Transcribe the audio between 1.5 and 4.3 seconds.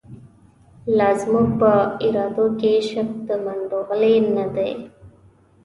په ارادوکی، عشق دمنډوغلی